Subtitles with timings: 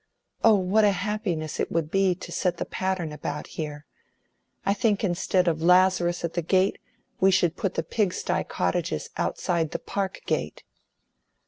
[0.43, 3.85] Oh what a happiness it would be to set the pattern about here!
[4.65, 6.79] I think instead of Lazarus at the gate,
[7.19, 10.63] we should put the pigsty cottages outside the park gate."